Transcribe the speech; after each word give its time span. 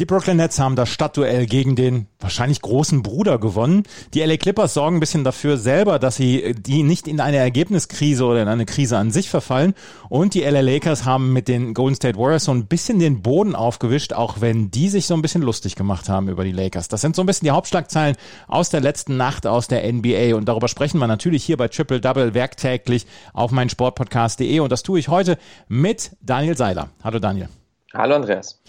Die 0.00 0.06
Brooklyn 0.06 0.38
Nets 0.38 0.58
haben 0.58 0.74
das 0.74 0.88
Stadtduell 0.88 1.46
gegen 1.46 1.76
den 1.76 2.08
wahrscheinlich 2.18 2.60
großen 2.60 3.04
Bruder 3.04 3.38
gewonnen. 3.38 3.84
Die 4.12 4.22
LA 4.22 4.38
Clippers 4.38 4.74
sorgen 4.74 4.96
ein 4.96 5.00
bisschen 5.00 5.22
dafür 5.22 5.56
selber, 5.56 6.00
dass 6.00 6.16
sie 6.16 6.52
die 6.58 6.82
nicht 6.82 7.06
in 7.06 7.20
eine 7.20 7.36
Ergebniskrise 7.36 8.24
oder 8.24 8.42
in 8.42 8.48
eine 8.48 8.66
Krise 8.66 8.98
an 8.98 9.12
sich 9.12 9.30
verfallen. 9.30 9.72
Und 10.08 10.34
die 10.34 10.40
LA 10.40 10.62
Lakers 10.62 11.04
haben 11.04 11.32
mit 11.32 11.46
den 11.46 11.74
Golden 11.74 11.94
State 11.94 12.18
Warriors 12.18 12.42
so 12.42 12.50
ein 12.50 12.66
bisschen 12.66 12.98
den 12.98 13.22
Boden 13.22 13.54
aufgewischt, 13.54 14.12
auch 14.12 14.40
wenn 14.40 14.72
die 14.72 14.88
sich 14.88 15.06
so 15.06 15.14
ein 15.14 15.22
bisschen 15.22 15.42
lustig 15.42 15.76
gemacht 15.76 16.08
haben 16.08 16.28
über 16.28 16.42
die 16.42 16.50
Lakers. 16.50 16.88
Das 16.88 17.00
sind 17.00 17.14
so 17.14 17.22
ein 17.22 17.26
bisschen 17.26 17.46
die 17.46 17.52
Hauptschlagzeilen 17.52 18.16
aus 18.48 18.70
der 18.70 18.80
letzten 18.80 19.16
Nacht 19.16 19.46
aus 19.46 19.68
der 19.68 19.92
NBA. 19.92 20.34
Und 20.34 20.46
darüber 20.46 20.66
sprechen 20.66 20.98
wir 20.98 21.06
natürlich 21.06 21.44
hier 21.44 21.56
bei 21.56 21.68
Triple 21.68 22.00
Double 22.00 22.34
werktäglich 22.34 23.06
auf 23.32 23.52
meinsportpodcast.de. 23.52 24.58
Und 24.58 24.72
das 24.72 24.82
tue 24.82 24.98
ich 24.98 25.06
heute 25.06 25.38
mit 25.68 26.16
Daniel 26.20 26.56
Seiler. 26.56 26.88
Hallo 27.04 27.20
Daniel. 27.20 27.48
Hallo 27.94 28.16
Andreas. 28.16 28.60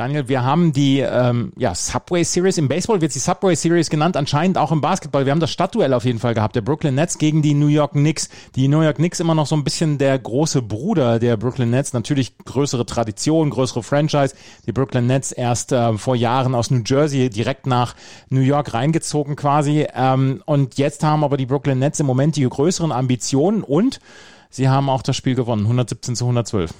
Daniel, 0.00 0.28
wir 0.28 0.42
haben 0.44 0.72
die 0.72 1.00
ähm, 1.00 1.52
ja, 1.58 1.74
Subway 1.74 2.24
Series. 2.24 2.56
Im 2.56 2.68
Baseball 2.68 3.02
wird 3.02 3.12
sie 3.12 3.18
Subway 3.18 3.54
Series 3.54 3.90
genannt, 3.90 4.16
anscheinend 4.16 4.56
auch 4.56 4.72
im 4.72 4.80
Basketball. 4.80 5.26
Wir 5.26 5.32
haben 5.32 5.40
das 5.40 5.50
Stadtduell 5.50 5.92
auf 5.92 6.06
jeden 6.06 6.18
Fall 6.18 6.32
gehabt, 6.32 6.56
der 6.56 6.62
Brooklyn 6.62 6.94
Nets 6.94 7.18
gegen 7.18 7.42
die 7.42 7.52
New 7.52 7.66
York 7.66 7.92
Knicks. 7.92 8.30
Die 8.56 8.66
New 8.66 8.80
York 8.80 8.96
Knicks 8.96 9.20
immer 9.20 9.34
noch 9.34 9.46
so 9.46 9.54
ein 9.56 9.62
bisschen 9.62 9.98
der 9.98 10.18
große 10.18 10.62
Bruder 10.62 11.18
der 11.18 11.36
Brooklyn 11.36 11.68
Nets. 11.68 11.92
Natürlich 11.92 12.38
größere 12.38 12.86
Tradition, 12.86 13.50
größere 13.50 13.82
Franchise. 13.82 14.34
Die 14.64 14.72
Brooklyn 14.72 15.06
Nets 15.06 15.32
erst 15.32 15.72
äh, 15.72 15.92
vor 15.98 16.16
Jahren 16.16 16.54
aus 16.54 16.70
New 16.70 16.80
Jersey 16.82 17.28
direkt 17.28 17.66
nach 17.66 17.94
New 18.30 18.40
York 18.40 18.72
reingezogen 18.72 19.36
quasi. 19.36 19.86
Ähm, 19.94 20.42
und 20.46 20.78
jetzt 20.78 21.04
haben 21.04 21.24
aber 21.24 21.36
die 21.36 21.44
Brooklyn 21.44 21.78
Nets 21.78 22.00
im 22.00 22.06
Moment 22.06 22.36
die 22.36 22.48
größeren 22.48 22.90
Ambitionen 22.90 23.62
und 23.62 24.00
sie 24.48 24.70
haben 24.70 24.88
auch 24.88 25.02
das 25.02 25.14
Spiel 25.16 25.34
gewonnen, 25.34 25.64
117 25.64 26.16
zu 26.16 26.24
112. 26.24 26.72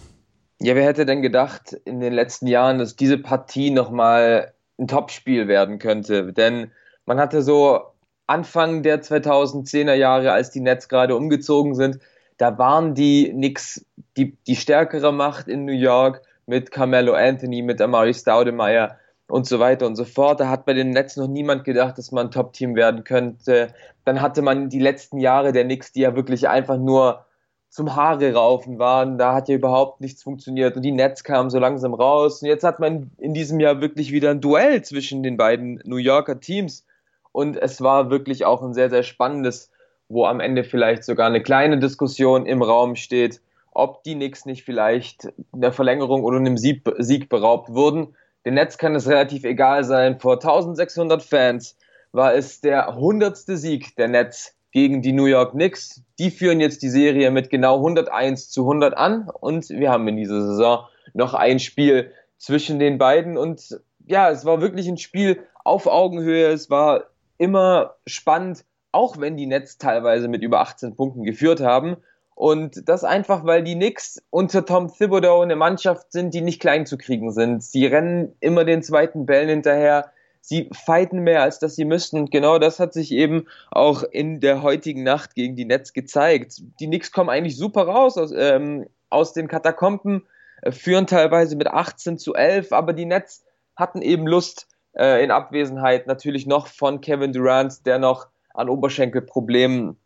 Ja, 0.63 0.75
wer 0.75 0.85
hätte 0.85 1.07
denn 1.07 1.23
gedacht 1.23 1.73
in 1.87 2.01
den 2.01 2.13
letzten 2.13 2.47
Jahren, 2.47 2.79
dass 2.79 2.95
diese 2.95 3.17
Partie 3.17 3.71
nochmal 3.71 4.53
ein 4.79 4.89
Topspiel 4.89 5.49
werden 5.49 5.79
könnte? 5.79 6.35
Denn 6.35 6.71
man 7.07 7.19
hatte 7.19 7.41
so 7.41 7.81
Anfang 8.27 8.83
der 8.83 9.03
2010er 9.03 9.95
Jahre, 9.95 10.33
als 10.33 10.51
die 10.51 10.61
Nets 10.61 10.91
gerade 10.91 11.17
umgezogen 11.17 11.75
sind, 11.75 11.99
da 12.37 12.59
waren 12.59 12.95
die 12.95 13.31
Knicks 13.31 13.87
die, 14.19 14.37
die 14.47 14.57
stärkere 14.57 15.13
Macht 15.13 15.49
in 15.49 15.65
New 15.65 15.73
York 15.73 16.23
mit 16.45 16.71
Carmelo 16.71 17.15
Anthony, 17.15 17.63
mit 17.63 17.81
Amari 17.81 18.13
Staudemeyer 18.13 18.99
und 19.29 19.47
so 19.47 19.61
weiter 19.61 19.87
und 19.87 19.97
so 19.97 20.05
fort. 20.05 20.41
Da 20.41 20.51
hat 20.51 20.67
bei 20.67 20.75
den 20.75 20.91
Nets 20.91 21.17
noch 21.17 21.29
niemand 21.29 21.65
gedacht, 21.65 21.97
dass 21.97 22.13
man 22.13 22.27
ein 22.27 22.31
Top-Team 22.33 22.77
werden 22.77 23.05
könnte. 23.05 23.73
Dann 24.05 24.21
hatte 24.21 24.43
man 24.43 24.69
die 24.69 24.79
letzten 24.79 25.21
Jahre 25.21 25.53
der 25.53 25.65
Knicks, 25.65 25.93
die 25.93 26.01
ja 26.01 26.15
wirklich 26.15 26.49
einfach 26.51 26.77
nur 26.77 27.25
zum 27.71 27.95
Haare 27.95 28.35
raufen 28.35 28.79
waren. 28.79 29.17
Da 29.17 29.33
hat 29.33 29.49
ja 29.49 29.55
überhaupt 29.55 30.01
nichts 30.01 30.23
funktioniert 30.23 30.77
und 30.77 30.83
die 30.83 30.93
Nets 30.93 31.25
kamen 31.25 31.51
so 31.51 31.59
langsam 31.59 31.95
raus. 31.95 32.43
Und 32.43 32.49
jetzt 32.49 32.65
hat 32.65 32.81
man 32.81 33.13
in 33.19 33.33
diesem 33.33 33.61
Jahr 33.61 33.81
wirklich 33.81 34.13
wieder 34.13 34.31
ein 34.31 34.41
Duell 34.41 34.83
zwischen 34.83 35.23
den 35.23 35.37
beiden 35.37 35.81
New 35.85 35.97
Yorker 35.97 36.41
Teams. 36.41 36.85
Und 37.33 37.57
es 37.57 37.81
war 37.81 38.11
wirklich 38.11 38.45
auch 38.45 38.63
ein 38.63 38.75
sehr, 38.75 38.91
sehr 38.91 39.05
spannendes, 39.05 39.71
wo 40.09 40.27
am 40.27 40.41
Ende 40.41 40.65
vielleicht 40.65 41.05
sogar 41.05 41.29
eine 41.29 41.43
kleine 41.43 41.79
Diskussion 41.79 42.45
im 42.45 42.61
Raum 42.61 42.97
steht, 42.97 43.41
ob 43.71 44.03
die 44.03 44.17
Knicks 44.17 44.47
nicht 44.47 44.65
vielleicht 44.65 45.27
in 45.53 45.61
der 45.61 45.73
Verlängerung 45.73 46.25
oder 46.25 46.39
einem 46.39 46.57
Sieg, 46.57 46.83
Sieg 46.99 47.29
beraubt 47.29 47.73
wurden. 47.73 48.17
Den 48.45 48.55
Nets 48.55 48.79
kann 48.79 48.97
es 48.97 49.07
relativ 49.07 49.45
egal 49.45 49.85
sein. 49.85 50.19
Vor 50.19 50.35
1600 50.35 51.23
Fans 51.23 51.77
war 52.11 52.35
es 52.35 52.61
der 52.61 52.97
hundertste 52.97 53.57
Sieg 53.57 53.95
der 53.95 54.09
Nets 54.09 54.57
gegen 54.73 55.03
die 55.03 55.13
New 55.13 55.27
York 55.27 55.53
Knicks. 55.53 56.03
Die 56.19 56.31
führen 56.31 56.61
jetzt 56.61 56.83
die 56.83 56.91
Serie 56.91 57.31
mit 57.31 57.51
genau 57.51 57.77
101 57.77 58.51
zu 58.51 58.63
100 58.63 58.97
an 58.97 59.29
und 59.41 59.69
wir 59.71 59.91
haben 59.91 60.07
in 60.09 60.17
dieser 60.17 60.43
Saison 60.43 60.85
noch 61.15 61.35
ein 61.35 61.59
Spiel 61.59 62.13
zwischen 62.39 62.79
den 62.79 62.99
beiden 62.99 63.37
und 63.37 63.81
ja, 64.07 64.31
es 64.31 64.45
war 64.45 64.61
wirklich 64.61 64.89
ein 64.89 64.99
Spiel 64.99 65.45
auf 65.65 65.87
Augenhöhe. 65.87 66.49
Es 66.49 66.71
war 66.71 67.05
immer 67.39 67.95
spannend, 68.07 68.65
auch 68.93 69.21
wenn 69.21 69.37
die 69.37 69.47
Nets 69.47 69.79
teilweise 69.79 70.29
mit 70.29 70.43
über 70.43 70.61
18 70.61 70.97
Punkten 70.97 71.23
geführt 71.23 71.61
haben. 71.61 71.97
Und 72.35 72.89
das 72.89 73.05
einfach, 73.05 73.45
weil 73.45 73.63
die 73.63 73.75
Knicks 73.75 74.23
unter 74.31 74.65
Tom 74.65 74.91
Thibodeau 74.93 75.43
eine 75.43 75.57
Mannschaft 75.57 76.11
sind, 76.11 76.33
die 76.33 76.41
nicht 76.41 76.61
klein 76.61 76.87
zu 76.87 76.97
kriegen 76.97 77.33
sind. 77.33 77.63
Sie 77.63 77.87
rennen 77.87 78.35
immer 78.41 78.65
den 78.65 78.83
zweiten 78.83 79.27
Bällen 79.27 79.49
hinterher 79.49 80.11
sie 80.41 80.71
fighten 80.73 81.21
mehr, 81.21 81.43
als 81.43 81.59
dass 81.59 81.77
sie 81.77 81.85
müssten. 81.85 82.19
Und 82.19 82.31
genau 82.31 82.59
das 82.59 82.81
hat 82.81 82.93
sich 82.93 83.13
eben 83.13 83.47
auch 83.71 84.03
in 84.03 84.41
der 84.41 84.63
heutigen 84.63 85.03
Nacht 85.03 85.35
gegen 85.35 85.57
die 85.57 85.65
Nets 85.65 85.93
gezeigt. 85.93 86.63
Die 86.81 86.87
Knicks 86.87 87.13
kommen 87.13 87.31
eigentlich 87.31 87.57
super 87.57 87.83
raus 87.83 88.17
aus, 88.17 88.33
ähm, 88.37 88.87
aus 89.11 89.33
den 89.33 89.49
Katakomben, 89.49 90.27
äh, 90.63 90.73
führen 90.73 91.07
teilweise 91.07 91.57
mit 91.57 91.69
18 91.69 92.19
zu 92.19 92.35
11, 92.35 92.73
aber 92.73 92.93
die 92.93 93.07
Nets 93.07 93.45
hatten 93.77 94.03
eben 94.03 94.27
Lust 94.27 94.69
äh, 94.93 95.23
in 95.23 95.31
Abwesenheit 95.31 96.07
natürlich 96.07 96.47
noch 96.47 96.67
von 96.67 97.01
Kevin 97.01 97.33
Durant, 97.33 97.87
der 97.87 97.99
noch 97.99 98.29
an 98.55 98.69
Oberschenkelproblemen 98.69 99.97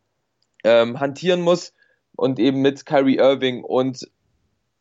ähm, 0.63 0.99
hantieren 0.99 1.41
muss 1.41 1.73
und 2.15 2.39
eben 2.39 2.61
mit 2.61 2.85
Kyrie 2.85 3.17
Irving 3.17 3.63
und 3.63 4.09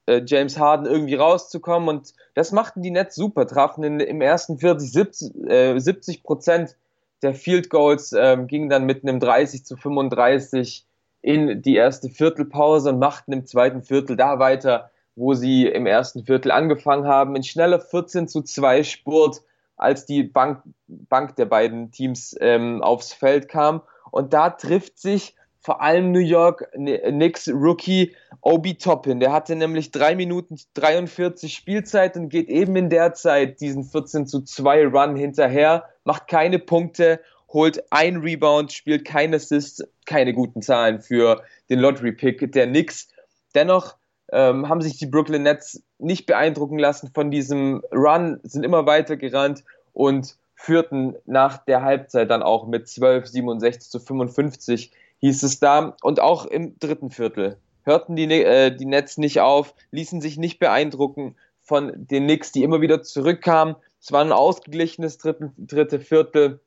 äh, 0.07 0.23
James 0.25 0.59
Harden 0.59 0.87
irgendwie 0.87 1.15
rauszukommen. 1.15 1.89
Und 1.89 2.15
das 2.35 2.53
machten 2.53 2.83
die 2.83 2.91
Nets 2.91 3.15
super, 3.15 3.47
trafen 3.47 3.85
in, 3.85 4.01
im 4.01 4.21
ersten 4.21 4.59
Viertel 4.59 4.81
70, 4.81 5.49
äh, 5.49 5.79
70 5.79 6.23
Prozent 6.23 6.77
der 7.23 7.35
Field 7.35 7.71
Goals, 7.71 8.13
äh, 8.13 8.37
gingen 8.47 8.69
dann 8.69 8.85
mit 8.85 9.03
einem 9.03 9.21
30 9.21 9.65
zu 9.65 9.77
35 9.77 10.85
in 11.23 11.63
die 11.63 11.75
erste 11.75 12.11
Viertelpause 12.11 12.91
und 12.91 12.99
machten 12.99 13.33
im 13.33 13.47
zweiten 13.47 13.83
Viertel 13.83 14.15
da 14.17 14.39
weiter, 14.39 14.91
wo 15.17 15.33
sie 15.33 15.67
im 15.67 15.87
ersten 15.87 16.25
Viertel 16.25 16.51
angefangen 16.51 17.07
haben, 17.07 17.35
in 17.35 17.43
schneller 17.43 17.81
14 17.81 18.29
zu 18.29 18.43
2 18.43 18.83
Spurt, 18.83 19.41
als 19.77 20.05
die 20.07 20.23
Bank, 20.23 20.63
Bank 20.87 21.37
der 21.37 21.47
beiden 21.47 21.91
Teams 21.91 22.37
ähm, 22.41 22.83
aufs 22.83 23.13
Feld 23.13 23.49
kam. 23.49 23.81
Und 24.11 24.33
da 24.35 24.51
trifft 24.51 24.99
sich 24.99 25.35
vor 25.65 25.81
allem 25.81 26.13
New 26.13 26.21
York 26.21 26.71
Knicks 26.73 27.49
Rookie 27.49 28.15
Obi 28.43 28.75
Toppin. 28.75 29.19
Der 29.19 29.33
hatte 29.33 29.57
nämlich 29.57 29.91
drei 29.91 30.15
Minuten 30.15 30.57
43 30.75 31.55
Spielzeit 31.55 32.17
und 32.17 32.29
geht 32.29 32.51
eben 32.51 32.77
in 32.77 32.91
der 32.91 33.15
Zeit 33.15 33.61
diesen 33.63 33.83
14 33.83 34.27
zu 34.27 34.43
2 34.43 34.89
Run 34.89 35.17
hinterher, 35.17 35.85
macht 36.05 36.29
keine 36.29 36.59
Punkte, 36.59 37.19
holt 37.49 37.83
ein 37.91 38.19
Rebound, 38.19 38.73
spielt 38.73 39.07
kein 39.07 39.35
Assist, 39.35 39.89
keine 40.05 40.35
guten 40.35 40.61
Zahlen 40.61 41.01
für 41.01 41.43
den 41.71 41.79
Lottery 41.79 42.13
Pick 42.13 42.53
der 42.53 42.67
Knicks. 42.67 43.09
Dennoch 43.55 43.97
ähm, 44.33 44.69
haben 44.69 44.83
sich 44.83 44.99
die 44.99 45.07
Brooklyn 45.07 45.45
Nets 45.45 45.83
nicht 45.99 46.27
beeindrucken 46.27 46.79
lassen 46.79 47.11
von 47.15 47.31
diesem 47.31 47.83
Run, 47.91 48.39
sind 48.43 48.65
immer 48.65 48.85
weiter 48.85 49.17
gerannt 49.17 49.65
und 49.95 50.37
führten 50.57 51.17
nach 51.25 51.65
der 51.65 51.83
Halbzeit 51.83 52.31
dann 52.31 52.43
auch 52.43 52.67
mit 52.67 52.87
12, 52.87 53.27
67 53.27 53.91
zu 53.91 53.99
55 53.99 54.93
hieß 55.21 55.43
es 55.43 55.61
da. 55.61 55.97
Und 56.03 56.21
auch 56.21 56.47
im 56.47 56.79
dritten 56.79 57.11
Viertel 57.11 57.59
hörten 57.85 58.17
die, 58.17 58.25
äh, 58.31 58.75
die 58.75 58.87
Nets 58.87 59.19
nicht 59.19 59.41
auf, 59.41 59.75
ließen 59.91 60.21
sich 60.21 60.37
nicht 60.37 60.59
beeindrucken 60.59 61.37
von 61.63 61.93
den 61.95 62.25
Knicks, 62.25 62.53
die 62.53 62.63
immer 62.63 62.81
wieder 62.81 63.03
zurückkamen. 63.03 63.77
Es 64.01 64.13
war 64.13 64.23
ein 64.23 64.33
ausgeglichenes 64.33 65.19
dritten, 65.19 65.53
dritte 65.57 66.01
Viertel, 66.01 66.61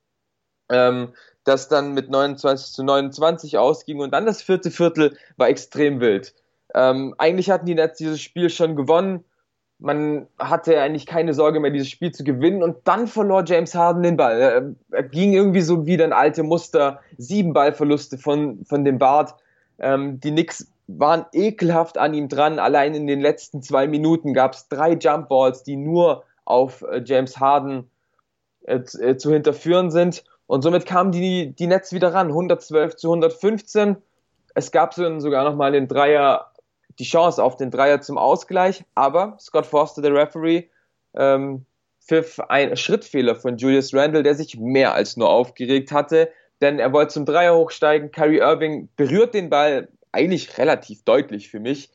ähm, 0.69 1.13
das 1.43 1.69
dann 1.69 1.93
mit 1.93 2.09
29 2.09 2.73
zu 2.73 2.83
29 2.83 3.57
ausging. 3.57 3.99
Und 3.99 4.11
dann 4.11 4.25
das 4.25 4.41
vierte 4.41 4.71
Viertel 4.71 5.17
war 5.37 5.47
extrem 5.47 5.99
wild. 5.99 6.33
Ähm, 6.73 7.15
eigentlich 7.17 7.49
hatten 7.49 7.65
die 7.65 7.75
Nets 7.75 7.97
dieses 7.97 8.21
Spiel 8.21 8.49
schon 8.49 8.75
gewonnen 8.75 9.23
man 9.79 10.27
hatte 10.39 10.79
eigentlich 10.79 11.05
keine 11.05 11.33
Sorge 11.33 11.59
mehr, 11.59 11.71
dieses 11.71 11.89
Spiel 11.89 12.11
zu 12.11 12.23
gewinnen. 12.23 12.63
Und 12.63 12.77
dann 12.85 13.07
verlor 13.07 13.43
James 13.45 13.75
Harden 13.75 14.03
den 14.03 14.17
Ball. 14.17 14.75
Er, 14.91 15.03
ging 15.03 15.33
irgendwie 15.33 15.61
so 15.61 15.85
wieder 15.85 16.03
ein 16.03 16.13
alte 16.13 16.43
Muster. 16.43 16.99
Sieben 17.17 17.53
Ballverluste 17.53 18.17
von, 18.17 18.65
von 18.65 18.83
dem 18.83 18.97
Bart. 18.97 19.35
Ähm, 19.79 20.19
die 20.19 20.31
Knicks 20.31 20.71
waren 20.87 21.25
ekelhaft 21.31 21.97
an 21.97 22.13
ihm 22.13 22.27
dran. 22.27 22.59
Allein 22.59 22.95
in 22.95 23.05
den 23.05 23.21
letzten 23.21 23.61
zwei 23.61 23.87
Minuten 23.87 24.33
gab 24.33 24.53
es 24.53 24.67
drei 24.67 24.93
Jump 24.93 25.29
Balls, 25.29 25.63
die 25.63 25.75
nur 25.75 26.23
auf 26.45 26.81
äh, 26.81 27.01
James 27.05 27.39
Harden 27.39 27.91
äh, 28.63 28.79
äh, 28.99 29.17
zu 29.17 29.31
hinterführen 29.31 29.91
sind. 29.91 30.23
Und 30.47 30.63
somit 30.63 30.85
kamen 30.85 31.11
die, 31.11 31.53
die 31.53 31.67
Nets 31.67 31.93
wieder 31.93 32.13
ran. 32.13 32.29
112 32.29 32.95
zu 32.95 33.09
115. 33.09 33.97
Es 34.55 34.71
gab 34.71 34.95
sogar 34.95 35.43
noch 35.43 35.55
mal 35.55 35.71
den 35.71 35.87
Dreier 35.87 36.47
die 36.99 37.03
Chance 37.03 37.43
auf 37.43 37.55
den 37.55 37.71
Dreier 37.71 38.01
zum 38.01 38.17
Ausgleich, 38.17 38.83
aber 38.95 39.37
Scott 39.39 39.65
Foster, 39.65 40.01
der 40.01 40.13
Referee, 40.13 40.69
ähm, 41.15 41.65
pfiff 42.01 42.39
ein 42.39 42.75
Schrittfehler 42.77 43.35
von 43.35 43.57
Julius 43.57 43.93
Randle, 43.93 44.23
der 44.23 44.35
sich 44.35 44.57
mehr 44.57 44.93
als 44.93 45.17
nur 45.17 45.29
aufgeregt 45.29 45.91
hatte, 45.91 46.31
denn 46.61 46.79
er 46.79 46.93
wollte 46.93 47.13
zum 47.13 47.25
Dreier 47.25 47.55
hochsteigen. 47.55 48.11
Kyrie 48.11 48.39
Irving 48.39 48.89
berührt 48.95 49.33
den 49.33 49.49
Ball 49.49 49.89
eigentlich 50.11 50.57
relativ 50.57 51.03
deutlich 51.03 51.49
für 51.49 51.59
mich. 51.59 51.91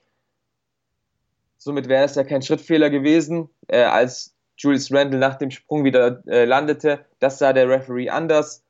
Somit 1.56 1.88
wäre 1.88 2.04
es 2.04 2.14
ja 2.14 2.25
kein 2.25 2.43
Schrittfehler 2.43 2.90
gewesen, 2.90 3.49
äh, 3.69 3.82
als 3.82 4.34
Julius 4.56 4.93
Randle 4.93 5.19
nach 5.19 5.37
dem 5.37 5.50
Sprung 5.50 5.84
wieder 5.84 6.22
äh, 6.26 6.44
landete. 6.44 7.04
Das 7.19 7.38
sah 7.38 7.52
der 7.52 7.69
Referee 7.69 8.10
anders. 8.10 8.62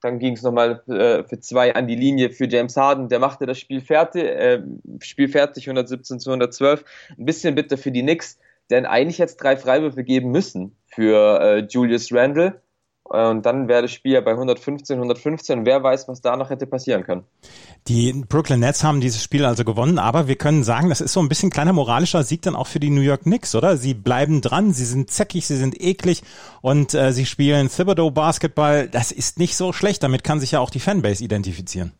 Dann 0.00 0.18
ging 0.18 0.34
es 0.34 0.42
nochmal 0.42 0.82
äh, 0.88 1.24
für 1.24 1.40
zwei 1.40 1.74
an 1.74 1.86
die 1.86 1.94
Linie 1.94 2.30
für 2.30 2.48
James 2.48 2.76
Harden. 2.76 3.08
Der 3.08 3.18
machte 3.18 3.46
das 3.46 3.58
Spiel 3.58 3.80
fertig, 3.80 4.24
äh, 4.24 4.62
Spiel 5.02 5.28
fertig 5.28 5.68
117 5.68 6.20
zu 6.20 6.30
112. 6.30 6.84
Ein 7.18 7.24
bisschen 7.24 7.54
bitter 7.54 7.76
für 7.76 7.92
die 7.92 8.02
Knicks, 8.02 8.38
denn 8.70 8.86
eigentlich 8.86 9.18
jetzt 9.18 9.36
drei 9.36 9.56
Freiwürfe 9.56 10.04
geben 10.04 10.30
müssen 10.30 10.76
für 10.86 11.40
äh, 11.40 11.58
Julius 11.68 12.12
Randle. 12.12 12.60
Und 13.10 13.44
dann 13.44 13.66
wäre 13.66 13.82
das 13.82 13.90
Spiel 13.90 14.12
ja 14.12 14.20
bei 14.20 14.30
115, 14.30 14.94
115. 14.94 15.66
Wer 15.66 15.82
weiß, 15.82 16.06
was 16.06 16.20
da 16.20 16.36
noch 16.36 16.48
hätte 16.50 16.68
passieren 16.68 17.02
können. 17.02 17.24
Die 17.88 18.12
Brooklyn 18.12 18.60
Nets 18.60 18.84
haben 18.84 19.00
dieses 19.00 19.20
Spiel 19.20 19.44
also 19.44 19.64
gewonnen, 19.64 19.98
aber 19.98 20.28
wir 20.28 20.36
können 20.36 20.62
sagen, 20.62 20.90
das 20.90 21.00
ist 21.00 21.12
so 21.12 21.18
ein 21.18 21.28
bisschen 21.28 21.50
kleiner 21.50 21.72
moralischer 21.72 22.22
Sieg 22.22 22.42
dann 22.42 22.54
auch 22.54 22.68
für 22.68 22.78
die 22.78 22.90
New 22.90 23.00
York 23.00 23.22
Knicks, 23.22 23.56
oder? 23.56 23.76
Sie 23.76 23.94
bleiben 23.94 24.42
dran, 24.42 24.72
sie 24.72 24.84
sind 24.84 25.10
zäckig, 25.10 25.44
sie 25.44 25.56
sind 25.56 25.80
eklig 25.80 26.22
und 26.62 26.94
äh, 26.94 27.12
sie 27.12 27.26
spielen 27.26 27.68
Thibodeau 27.68 28.12
Basketball. 28.12 28.86
Das 28.86 29.10
ist 29.10 29.40
nicht 29.40 29.56
so 29.56 29.72
schlecht. 29.72 30.04
Damit 30.04 30.22
kann 30.22 30.38
sich 30.38 30.52
ja 30.52 30.60
auch 30.60 30.70
die 30.70 30.78
Fanbase 30.78 31.24
identifizieren. 31.24 31.90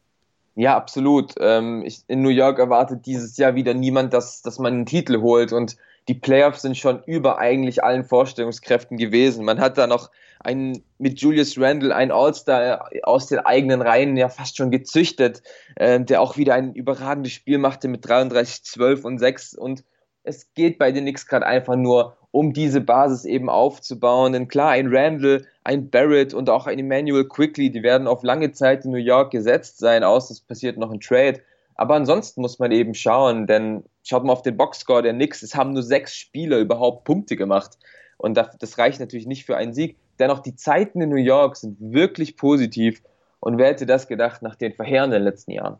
Ja, 0.54 0.76
absolut. 0.76 1.34
Ähm, 1.40 1.82
ich, 1.84 2.02
in 2.06 2.22
New 2.22 2.28
York 2.28 2.60
erwartet 2.60 3.06
dieses 3.06 3.36
Jahr 3.36 3.56
wieder 3.56 3.74
niemand, 3.74 4.12
dass, 4.12 4.42
dass 4.42 4.60
man 4.60 4.74
einen 4.74 4.86
Titel 4.86 5.22
holt 5.22 5.52
und 5.52 5.76
die 6.06 6.14
Playoffs 6.14 6.62
sind 6.62 6.76
schon 6.76 7.02
über 7.04 7.38
eigentlich 7.38 7.82
allen 7.82 8.04
Vorstellungskräften 8.04 8.96
gewesen. 8.96 9.44
Man 9.44 9.58
hat 9.58 9.76
da 9.76 9.88
noch 9.88 10.10
einen, 10.40 10.82
mit 10.98 11.20
Julius 11.20 11.58
Randle 11.58 11.94
einen 11.94 12.10
All-Star 12.10 12.90
aus 13.02 13.26
den 13.26 13.38
eigenen 13.40 13.82
Reihen 13.82 14.16
ja 14.16 14.28
fast 14.28 14.56
schon 14.56 14.70
gezüchtet, 14.70 15.42
äh, 15.76 16.00
der 16.00 16.20
auch 16.20 16.36
wieder 16.36 16.54
ein 16.54 16.74
überragendes 16.74 17.32
Spiel 17.32 17.58
machte 17.58 17.88
mit 17.88 18.08
33, 18.08 18.64
12 18.64 19.04
und 19.04 19.18
6 19.18 19.54
und 19.54 19.84
es 20.22 20.52
geht 20.54 20.78
bei 20.78 20.92
den 20.92 21.04
Knicks 21.04 21.26
gerade 21.26 21.46
einfach 21.46 21.76
nur 21.76 22.16
um 22.30 22.52
diese 22.52 22.80
Basis 22.80 23.24
eben 23.24 23.48
aufzubauen. 23.48 24.32
Denn 24.32 24.48
klar, 24.48 24.70
ein 24.70 24.94
Randle, 24.94 25.46
ein 25.64 25.90
Barrett 25.90 26.34
und 26.34 26.50
auch 26.50 26.66
ein 26.66 26.78
Emmanuel 26.78 27.26
Quickly, 27.26 27.70
die 27.70 27.82
werden 27.82 28.06
auf 28.06 28.22
lange 28.22 28.52
Zeit 28.52 28.84
in 28.84 28.90
New 28.90 28.98
York 28.98 29.30
gesetzt 29.30 29.78
sein, 29.78 30.04
aus 30.04 30.30
es 30.30 30.40
passiert 30.40 30.76
noch 30.76 30.92
ein 30.92 31.00
Trade. 31.00 31.40
Aber 31.74 31.94
ansonsten 31.94 32.42
muss 32.42 32.58
man 32.58 32.72
eben 32.72 32.94
schauen, 32.94 33.46
denn 33.46 33.84
schaut 34.02 34.24
mal 34.24 34.32
auf 34.32 34.42
den 34.42 34.56
Boxscore 34.56 35.02
der 35.02 35.14
Knicks, 35.14 35.42
es 35.42 35.54
haben 35.54 35.72
nur 35.72 35.82
sechs 35.82 36.14
Spieler 36.14 36.58
überhaupt 36.58 37.04
Punkte 37.04 37.36
gemacht. 37.36 37.78
Und 38.18 38.36
das 38.36 38.76
reicht 38.76 39.00
natürlich 39.00 39.26
nicht 39.26 39.46
für 39.46 39.56
einen 39.56 39.72
Sieg. 39.72 39.96
Dennoch, 40.20 40.40
die 40.40 40.54
Zeiten 40.54 41.00
in 41.00 41.08
New 41.08 41.16
York 41.16 41.56
sind 41.56 41.78
wirklich 41.80 42.36
positiv. 42.36 43.02
Und 43.40 43.58
wer 43.58 43.68
hätte 43.68 43.86
das 43.86 44.06
gedacht 44.06 44.42
nach 44.42 44.54
den 44.54 44.74
verheerenden 44.74 45.22
letzten 45.22 45.52
Jahren? 45.52 45.78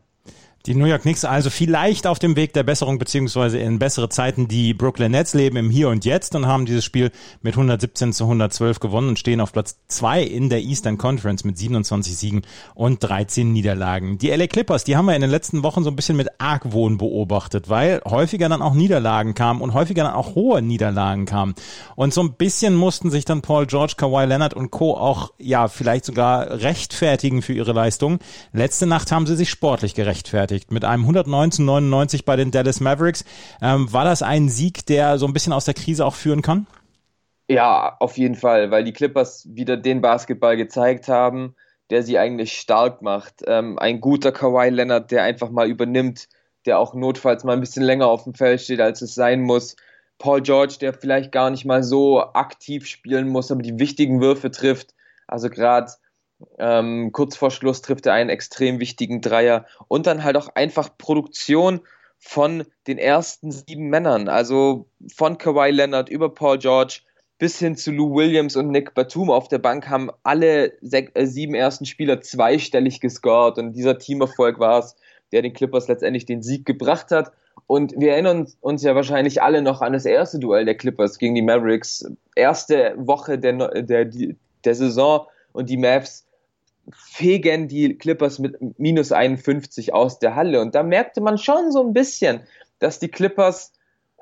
Die 0.67 0.75
New 0.75 0.85
York 0.85 1.01
Knicks 1.01 1.25
also 1.25 1.49
vielleicht 1.49 2.05
auf 2.05 2.19
dem 2.19 2.35
Weg 2.35 2.53
der 2.53 2.61
Besserung 2.61 2.99
beziehungsweise 2.99 3.57
in 3.57 3.79
bessere 3.79 4.09
Zeiten. 4.09 4.47
Die 4.47 4.75
Brooklyn 4.75 5.11
Nets 5.11 5.33
leben 5.33 5.57
im 5.57 5.71
Hier 5.71 5.89
und 5.89 6.05
Jetzt 6.05 6.35
und 6.35 6.45
haben 6.45 6.67
dieses 6.67 6.85
Spiel 6.85 7.09
mit 7.41 7.55
117 7.55 8.13
zu 8.13 8.25
112 8.25 8.79
gewonnen 8.79 9.09
und 9.09 9.17
stehen 9.17 9.41
auf 9.41 9.53
Platz 9.53 9.77
zwei 9.87 10.21
in 10.21 10.49
der 10.49 10.61
Eastern 10.61 10.99
Conference 10.99 11.43
mit 11.45 11.57
27 11.57 12.15
Siegen 12.15 12.41
und 12.75 13.03
13 13.03 13.51
Niederlagen. 13.51 14.19
Die 14.19 14.29
LA 14.29 14.45
Clippers, 14.45 14.83
die 14.83 14.95
haben 14.95 15.05
wir 15.05 15.15
in 15.15 15.21
den 15.21 15.31
letzten 15.31 15.63
Wochen 15.63 15.83
so 15.83 15.89
ein 15.89 15.95
bisschen 15.95 16.15
mit 16.15 16.29
Argwohn 16.37 16.99
beobachtet, 16.99 17.67
weil 17.67 17.99
häufiger 18.05 18.47
dann 18.47 18.61
auch 18.61 18.75
Niederlagen 18.75 19.33
kamen 19.33 19.61
und 19.61 19.73
häufiger 19.73 20.03
dann 20.03 20.13
auch 20.13 20.35
hohe 20.35 20.61
Niederlagen 20.61 21.25
kamen. 21.25 21.55
Und 21.95 22.13
so 22.13 22.21
ein 22.21 22.33
bisschen 22.33 22.75
mussten 22.75 23.09
sich 23.09 23.25
dann 23.25 23.41
Paul 23.41 23.65
George, 23.65 23.95
Kawhi 23.97 24.25
Leonard 24.25 24.53
und 24.53 24.69
Co. 24.69 24.95
auch, 24.95 25.33
ja, 25.39 25.67
vielleicht 25.69 26.05
sogar 26.05 26.61
rechtfertigen 26.61 27.41
für 27.41 27.53
ihre 27.53 27.73
Leistung. 27.73 28.19
Letzte 28.53 28.85
Nacht 28.85 29.11
haben 29.11 29.25
sie 29.25 29.35
sich 29.35 29.49
sportlich 29.49 29.95
gerechtfertigt 29.95 30.50
gerechtfertigt. 30.51 30.71
Mit 30.71 30.85
einem 30.85 31.05
119,99 31.05 32.25
bei 32.25 32.35
den 32.35 32.51
Dallas 32.51 32.79
Mavericks. 32.79 33.25
Ähm, 33.61 33.91
war 33.91 34.03
das 34.03 34.21
ein 34.21 34.49
Sieg, 34.49 34.85
der 34.85 35.17
so 35.17 35.25
ein 35.25 35.33
bisschen 35.33 35.53
aus 35.53 35.65
der 35.65 35.73
Krise 35.73 36.05
auch 36.05 36.15
führen 36.15 36.41
kann? 36.41 36.67
Ja, 37.49 37.97
auf 37.99 38.17
jeden 38.17 38.35
Fall, 38.35 38.71
weil 38.71 38.83
die 38.83 38.93
Clippers 38.93 39.47
wieder 39.49 39.77
den 39.77 40.01
Basketball 40.01 40.55
gezeigt 40.55 41.07
haben, 41.07 41.55
der 41.89 42.03
sie 42.03 42.17
eigentlich 42.17 42.53
stark 42.53 43.01
macht. 43.01 43.43
Ähm, 43.47 43.77
ein 43.79 43.99
guter 43.99 44.31
Kawhi 44.31 44.69
Leonard, 44.69 45.11
der 45.11 45.23
einfach 45.23 45.49
mal 45.49 45.67
übernimmt, 45.67 46.29
der 46.65 46.79
auch 46.79 46.93
notfalls 46.93 47.43
mal 47.43 47.53
ein 47.53 47.59
bisschen 47.59 47.83
länger 47.83 48.07
auf 48.07 48.23
dem 48.23 48.33
Feld 48.33 48.61
steht, 48.61 48.79
als 48.79 49.01
es 49.01 49.15
sein 49.15 49.41
muss. 49.41 49.75
Paul 50.17 50.41
George, 50.41 50.75
der 50.79 50.93
vielleicht 50.93 51.31
gar 51.31 51.49
nicht 51.49 51.65
mal 51.65 51.83
so 51.83 52.21
aktiv 52.21 52.85
spielen 52.85 53.27
muss, 53.27 53.51
aber 53.51 53.63
die 53.63 53.79
wichtigen 53.79 54.21
Würfe 54.21 54.51
trifft. 54.51 54.93
Also 55.27 55.49
gerade 55.49 55.91
ähm, 56.57 57.11
kurz 57.11 57.35
vor 57.35 57.51
Schluss 57.51 57.81
trifft 57.81 58.05
er 58.05 58.13
einen 58.13 58.29
extrem 58.29 58.79
wichtigen 58.79 59.21
Dreier 59.21 59.65
und 59.87 60.07
dann 60.07 60.23
halt 60.23 60.37
auch 60.37 60.49
einfach 60.55 60.97
Produktion 60.97 61.81
von 62.19 62.63
den 62.87 62.97
ersten 62.97 63.51
sieben 63.51 63.89
Männern, 63.89 64.29
also 64.29 64.85
von 65.13 65.37
Kawhi 65.37 65.71
Leonard 65.71 66.09
über 66.09 66.33
Paul 66.33 66.59
George 66.59 67.01
bis 67.41 67.57
hin 67.57 67.75
zu 67.75 67.91
Lou 67.91 68.13
Williams 68.13 68.55
und 68.55 68.69
Nick 68.69 68.93
Batum 68.93 69.31
auf 69.31 69.47
der 69.47 69.57
Bank 69.57 69.89
haben 69.89 70.11
alle 70.21 70.73
äh, 70.83 71.25
sieben 71.25 71.55
ersten 71.55 71.87
Spieler 71.87 72.21
zweistellig 72.21 72.99
gescored 72.99 73.57
und 73.57 73.73
dieser 73.73 73.97
Teamerfolg 73.97 74.59
war 74.59 74.77
es, 74.77 74.95
der 75.31 75.41
den 75.41 75.53
Clippers 75.53 75.87
letztendlich 75.87 76.27
den 76.27 76.43
Sieg 76.43 76.67
gebracht 76.67 77.09
hat. 77.09 77.31
Und 77.65 77.93
wir 77.97 78.11
erinnern 78.11 78.47
uns 78.59 78.83
ja 78.83 78.93
wahrscheinlich 78.93 79.41
alle 79.41 79.63
noch 79.63 79.81
an 79.81 79.93
das 79.93 80.05
erste 80.05 80.37
Duell 80.37 80.65
der 80.65 80.75
Clippers 80.75 81.17
gegen 81.17 81.33
die 81.33 81.41
Mavericks. 81.41 82.05
Erste 82.35 82.93
Woche 82.97 83.39
der, 83.39 83.81
der, 83.81 84.05
der 84.63 84.75
Saison 84.75 85.25
und 85.51 85.67
die 85.69 85.77
Mavs 85.77 86.27
fegen 86.95 87.67
die 87.67 87.97
Clippers 87.97 88.39
mit 88.39 88.57
minus 88.79 89.11
51 89.11 89.93
aus 89.93 90.19
der 90.19 90.35
Halle. 90.35 90.61
Und 90.61 90.75
da 90.75 90.83
merkte 90.83 91.21
man 91.21 91.37
schon 91.37 91.71
so 91.71 91.85
ein 91.85 91.93
bisschen, 91.93 92.41
dass 92.79 92.99
die 92.99 93.09
Clippers 93.09 93.73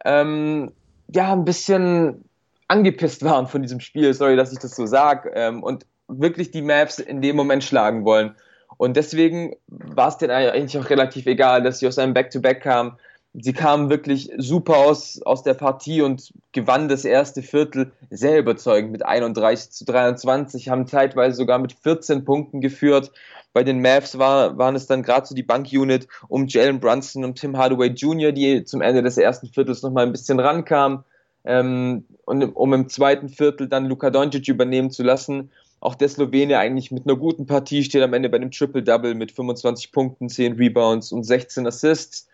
ähm, 0.06 0.71
ja 1.13 1.33
ein 1.33 1.45
bisschen 1.45 2.25
angepisst 2.68 3.24
waren 3.24 3.48
von 3.48 3.62
diesem 3.62 3.80
Spiel, 3.80 4.13
sorry, 4.13 4.36
dass 4.36 4.54
ich 4.54 4.60
das 4.60 4.75
so 4.75 4.86
sage, 4.86 5.31
ähm, 5.33 5.63
und 5.63 5.86
wirklich 6.07 6.51
die 6.51 6.62
Mavs 6.62 7.00
in 7.00 7.21
dem 7.21 7.36
Moment 7.36 7.63
schlagen 7.63 8.06
wollen. 8.06 8.36
Und 8.77 8.95
deswegen 8.95 9.56
war 9.68 10.10
es 10.10 10.18
denen 10.18 10.31
eigentlich 10.31 10.77
auch 10.77 10.89
relativ 10.89 11.25
egal, 11.25 11.63
dass 11.63 11.80
sie 11.80 11.88
aus 11.88 11.98
einem 11.98 12.13
Back-to-Back 12.13 12.62
kamen 12.62 12.98
sie 13.34 13.54
kamen 13.54 13.90
wirklich 13.90 14.31
super 14.38 14.78
aus, 14.78 15.22
aus 15.24 15.44
der 15.44 15.54
Partie 15.54 16.02
und 16.02 16.34
gewannen 16.52 16.90
das 16.90 17.06
erste 17.06 17.42
Viertel 17.42 17.92
sehr 18.10 18.40
überzeugend 18.40 18.92
mit 18.92 19.06
31 19.06 19.72
zu 19.72 19.86
23, 19.86 20.70
haben 20.70 20.88
zeitweise 20.88 21.38
sogar 21.38 21.60
mit 21.60 21.74
14 21.74 22.26
Punkten 22.26 22.62
geführt. 22.62 23.12
Bei 23.54 23.64
den 23.64 23.81
Mavs 23.81 24.18
war, 24.18 24.58
waren 24.58 24.76
es 24.76 24.88
dann 24.88 25.04
gerade 25.04 25.26
so 25.28 25.36
die 25.36 25.44
Bankunit 25.44 26.08
um 26.28 26.48
Jalen 26.48 26.80
Brunson 26.80 27.24
und 27.24 27.40
Tim 27.40 27.58
Hardaway 27.58 27.88
Jr., 27.88 28.31
die 28.31 28.64
zum 28.64 28.81
Ende 28.81 29.02
des 29.02 29.18
ersten 29.18 29.48
Viertels 29.48 29.82
nochmal 29.82 30.06
ein 30.06 30.12
bisschen 30.12 30.40
rankamen. 30.40 31.04
Ähm, 31.46 32.06
und 32.25 32.44
um 32.44 32.74
im 32.74 32.90
zweiten 32.90 33.30
Viertel 33.30 33.68
dann 33.68 33.86
Luka 33.86 34.10
Doncic 34.10 34.48
übernehmen 34.48 34.92
zu 34.92 35.04
lassen. 35.04 35.50
Auch 35.80 35.96
der 35.96 36.10
Slowene 36.10 36.60
eigentlich 36.60 36.92
mit 36.92 37.08
einer 37.08 37.16
guten 37.16 37.46
Partie 37.46 37.84
steht 37.84 38.04
am 38.04 38.14
Ende 38.14 38.30
bei 38.30 38.38
einem 38.38 38.52
Triple-Double 38.52 39.16
mit 39.16 39.32
25 39.32 39.92
Punkten, 39.92 40.30
10 40.30 40.54
Rebounds 40.54 41.12
und 41.12 41.24
16 41.24 41.66
Assists. 41.66 42.27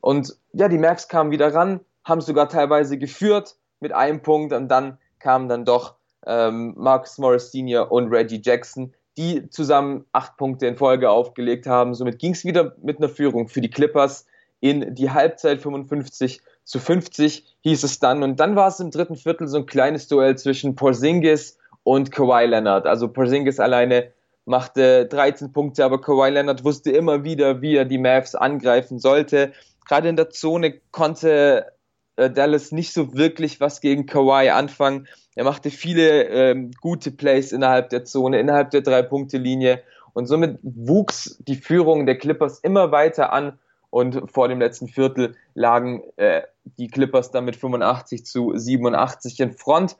Und 0.00 0.36
ja, 0.52 0.68
die 0.68 0.78
Mavs 0.78 1.08
kamen 1.08 1.30
wieder 1.30 1.54
ran, 1.54 1.80
haben 2.04 2.20
sogar 2.20 2.48
teilweise 2.48 2.98
geführt 2.98 3.56
mit 3.80 3.92
einem 3.92 4.22
Punkt 4.22 4.52
und 4.52 4.68
dann 4.68 4.98
kamen 5.18 5.48
dann 5.48 5.64
doch 5.64 5.94
ähm, 6.26 6.74
Marcus 6.76 7.18
Morris 7.18 7.50
Sr. 7.52 7.90
und 7.90 8.08
Reggie 8.08 8.40
Jackson, 8.42 8.94
die 9.16 9.48
zusammen 9.50 10.04
acht 10.12 10.36
Punkte 10.36 10.66
in 10.66 10.76
Folge 10.76 11.10
aufgelegt 11.10 11.66
haben. 11.66 11.94
Somit 11.94 12.18
ging 12.18 12.32
es 12.32 12.44
wieder 12.44 12.74
mit 12.82 12.98
einer 12.98 13.08
Führung 13.08 13.48
für 13.48 13.60
die 13.60 13.70
Clippers 13.70 14.26
in 14.60 14.94
die 14.94 15.10
Halbzeit 15.10 15.60
55 15.60 16.40
zu 16.64 16.78
50 16.78 17.44
hieß 17.62 17.82
es 17.82 17.98
dann. 17.98 18.22
Und 18.22 18.38
dann 18.40 18.56
war 18.56 18.68
es 18.68 18.80
im 18.80 18.90
dritten 18.90 19.16
Viertel 19.16 19.48
so 19.48 19.58
ein 19.58 19.66
kleines 19.66 20.08
Duell 20.08 20.36
zwischen 20.36 20.74
Porzingis 20.76 21.58
und 21.82 22.12
Kawhi 22.12 22.46
Leonard. 22.46 22.86
Also 22.86 23.08
Porzingis 23.08 23.58
alleine 23.58 24.12
machte 24.44 25.06
13 25.06 25.52
Punkte, 25.52 25.84
aber 25.84 26.00
Kawhi 26.00 26.30
Leonard 26.30 26.64
wusste 26.64 26.90
immer 26.90 27.24
wieder, 27.24 27.62
wie 27.62 27.76
er 27.76 27.84
die 27.84 27.98
Mavs 27.98 28.34
angreifen 28.34 28.98
sollte 28.98 29.52
gerade 29.90 30.08
in 30.08 30.14
der 30.14 30.30
Zone 30.30 30.80
konnte 30.92 31.66
äh, 32.14 32.30
Dallas 32.30 32.70
nicht 32.70 32.92
so 32.92 33.14
wirklich 33.14 33.60
was 33.60 33.80
gegen 33.80 34.06
Kawhi 34.06 34.50
anfangen. 34.50 35.08
Er 35.34 35.42
machte 35.42 35.70
viele 35.70 36.26
ähm, 36.28 36.70
gute 36.80 37.10
Plays 37.10 37.50
innerhalb 37.50 37.90
der 37.90 38.04
Zone, 38.04 38.38
innerhalb 38.38 38.70
der 38.70 38.82
Drei-Punkte-Linie 38.82 39.82
und 40.12 40.26
somit 40.26 40.60
wuchs 40.62 41.38
die 41.40 41.56
Führung 41.56 42.06
der 42.06 42.18
Clippers 42.18 42.60
immer 42.60 42.92
weiter 42.92 43.32
an 43.32 43.58
und 43.90 44.30
vor 44.30 44.46
dem 44.46 44.60
letzten 44.60 44.86
Viertel 44.86 45.34
lagen 45.54 46.04
äh, 46.16 46.42
die 46.78 46.86
Clippers 46.86 47.32
dann 47.32 47.44
mit 47.44 47.56
85 47.56 48.24
zu 48.24 48.52
87 48.54 49.40
in 49.40 49.52
Front. 49.52 49.96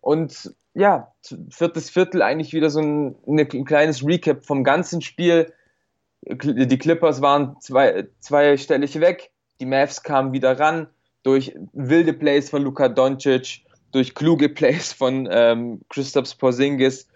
Und 0.00 0.52
ja, 0.74 1.12
viertes 1.48 1.90
Viertel 1.90 2.22
eigentlich 2.22 2.52
wieder 2.54 2.70
so 2.70 2.80
ein, 2.80 3.14
ein 3.24 3.64
kleines 3.64 4.04
Recap 4.04 4.44
vom 4.44 4.64
ganzen 4.64 5.00
Spiel 5.00 5.52
die 6.22 6.78
Clippers 6.78 7.20
waren 7.20 7.56
zwei, 7.60 8.08
zweistellig 8.18 9.00
weg, 9.00 9.30
die 9.60 9.66
Mavs 9.66 10.02
kamen 10.02 10.32
wieder 10.32 10.58
ran 10.58 10.88
durch 11.22 11.54
wilde 11.72 12.12
Plays 12.12 12.50
von 12.50 12.62
Luka 12.62 12.88
Doncic, 12.88 13.62
durch 13.92 14.14
kluge 14.14 14.48
Plays 14.48 14.92
von 14.92 15.28
ähm, 15.30 15.80
Christoph 15.88 16.36
Porzingis 16.38 17.08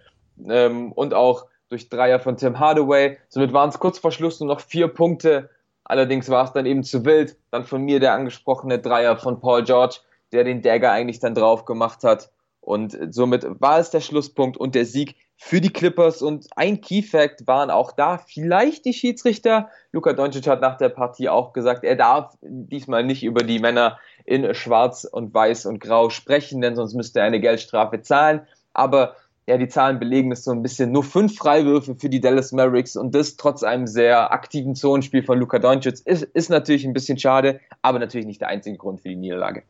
ähm, 0.49 0.93
und 0.93 1.15
auch 1.15 1.47
durch 1.69 1.89
Dreier 1.89 2.21
von 2.21 2.37
Tim 2.37 2.59
Hardaway. 2.59 3.17
Somit 3.29 3.53
waren 3.53 3.71
es 3.71 3.79
kurz 3.79 3.99
vor 3.99 4.13
Schluss 4.13 4.41
nur 4.41 4.49
noch 4.49 4.61
vier 4.61 4.89
Punkte. 4.89 5.49
Allerdings 5.85 6.29
war 6.29 6.45
es 6.45 6.53
dann 6.53 6.67
eben 6.67 6.85
zu 6.85 7.05
wild. 7.05 7.37
Dann 7.51 7.65
von 7.65 7.83
mir 7.83 8.01
der 8.01 8.13
angesprochene 8.13 8.79
Dreier 8.79 9.17
von 9.17 9.41
Paul 9.41 9.65
George, 9.65 9.97
der 10.33 10.45
den 10.45 10.61
Dagger 10.61 10.93
eigentlich 10.93 11.21
dann 11.21 11.35
drauf 11.35 11.65
gemacht 11.65 12.05
hat. 12.05 12.31
Und 12.63 12.97
somit 13.11 13.45
war 13.61 13.81
es 13.81 13.91
der 13.91 14.01
Schlusspunkt 14.01 14.57
und 14.57 14.77
der 14.77 14.85
Sieg 14.85 15.17
für 15.37 15.61
die 15.61 15.73
Clippers. 15.73 16.23
Und 16.23 16.47
ein 16.55 16.81
Key 16.81 17.03
Fact 17.03 17.49
waren 17.49 17.71
auch 17.71 17.91
da 17.91 18.19
vielleicht 18.19 18.85
die 18.85 18.93
Schiedsrichter. 18.93 19.69
Luka 19.91 20.13
Doncic 20.13 20.47
hat 20.47 20.61
nach 20.61 20.77
der 20.77 20.89
Partie 20.89 21.29
auch 21.29 21.53
gesagt, 21.53 21.83
er 21.83 21.97
darf 21.97 22.39
diesmal 22.41 23.03
nicht 23.05 23.25
über 23.25 23.43
die 23.43 23.59
Männer 23.59 23.99
in 24.25 24.55
Schwarz 24.55 25.03
und 25.05 25.35
Weiß 25.35 25.67
und 25.67 25.81
Grau 25.81 26.09
sprechen, 26.09 26.61
denn 26.61 26.77
sonst 26.77 26.95
müsste 26.95 27.19
er 27.19 27.27
eine 27.27 27.41
Geldstrafe 27.41 28.01
zahlen. 28.01 28.47
Aber 28.73 29.17
ja, 29.49 29.59
die 29.59 29.67
Zahlen 29.67 29.99
belegen 29.99 30.31
es 30.31 30.45
so 30.45 30.53
ein 30.53 30.63
bisschen. 30.63 30.93
Nur 30.93 31.03
fünf 31.03 31.37
Freiwürfe 31.37 31.97
für 31.97 32.09
die 32.09 32.21
Dallas 32.21 32.53
Mavericks 32.53 32.95
und 32.95 33.13
das 33.13 33.37
trotz 33.37 33.65
einem 33.65 33.89
sehr 33.89 34.31
aktiven 34.31 34.77
Zonenspiel 34.77 35.25
von 35.25 35.37
Luka 35.41 35.59
Doncic 35.59 36.07
ist, 36.07 36.23
ist 36.23 36.49
natürlich 36.49 36.85
ein 36.85 36.93
bisschen 36.93 37.19
schade, 37.19 37.59
aber 37.83 37.99
natürlich 37.99 38.27
nicht 38.27 38.41
der 38.41 38.49
einzige 38.49 38.77
Grund 38.77 39.01
für 39.01 39.09
die 39.09 39.17
Niederlage. 39.17 39.65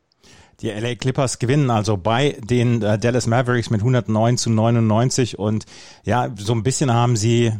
Die 0.61 0.69
LA 0.69 0.95
Clippers 0.95 1.39
gewinnen 1.39 1.69
also 1.69 1.97
bei 1.97 2.37
den 2.41 2.81
äh, 2.81 2.97
Dallas 2.97 3.27
Mavericks 3.27 3.69
mit 3.69 3.81
109 3.81 4.37
zu 4.37 4.49
99 4.49 5.39
und 5.39 5.65
ja, 6.03 6.29
so 6.37 6.53
ein 6.53 6.63
bisschen 6.63 6.93
haben 6.93 7.15
sie 7.15 7.53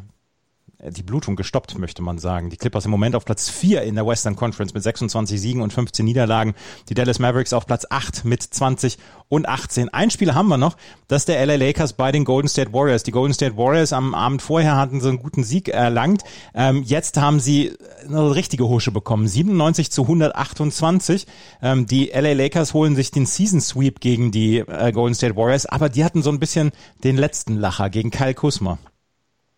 die 0.92 1.04
Blutung 1.04 1.36
gestoppt, 1.36 1.78
möchte 1.78 2.02
man 2.02 2.18
sagen. 2.18 2.50
Die 2.50 2.58
Clippers 2.58 2.86
im 2.86 2.92
Moment 2.92 3.16
auf 3.16 3.26
Platz 3.26 3.50
4 3.50 3.84
in 3.84 3.96
der 3.96 4.06
Western 4.06 4.36
Conference 4.36 4.74
mit 4.74 4.84
26 4.84 5.40
Siegen 5.40 5.62
und 5.62 5.72
15 5.72 6.06
Niederlagen. 6.06 6.54
Die 6.90 6.94
Dallas 6.94 7.20
Mavericks 7.20 7.54
auf 7.54 7.66
Platz 7.66 7.86
8 7.90 8.26
mit 8.26 8.44
20 8.44 8.98
und 9.30 9.48
18. 9.48 9.90
Ein 9.90 10.10
Spiel 10.10 10.34
haben 10.34 10.48
wir 10.48 10.58
noch, 10.58 10.78
das 11.08 11.24
ist 11.24 11.30
der 11.30 11.46
LA 11.46 11.56
Lakers 11.56 11.94
bei 11.94 12.12
den 12.12 12.26
Golden 12.26 12.48
State 12.48 12.74
Warriors. 12.74 13.04
Die 13.04 13.12
Golden 13.12 13.34
State 13.34 13.58
Warriors 13.58 13.94
am 13.94 14.14
Abend 14.14 14.42
vorher 14.42 14.76
hatten 14.76 15.02
so 15.02 15.10
einen 15.10 15.20
guten 15.20 15.44
Sieg 15.44 15.70
erlangt. 15.70 16.24
Ähm, 16.54 16.84
jetzt 16.84 17.18
haben 17.18 17.40
sie 17.40 17.76
eine 18.06 18.36
richtige 18.36 18.68
Husche 18.68 18.92
bekommen. 18.92 19.28
97 19.28 19.92
zu 19.92 20.04
128. 20.04 21.26
Ähm, 21.62 21.86
die 21.86 22.12
LA 22.14 22.34
Lakers 22.34 22.74
holen 22.74 22.96
sich 22.96 23.12
den 23.12 23.26
Season 23.26 23.62
Sweep 23.62 24.00
gegen 24.00 24.32
die 24.32 24.60
äh, 24.60 24.92
Golden 24.92 25.16
State 25.16 25.36
Warriors, 25.36 25.66
aber 25.66 25.90
die 25.90 26.04
hatten 26.04 26.22
so 26.22 26.30
ein 26.30 26.40
bisschen 26.40 26.72
den 27.04 27.18
letzten 27.18 27.56
Lacher 27.56 27.90
gegen 27.90 28.12
Kyle 28.12 28.34
Kuzma. 28.34 28.78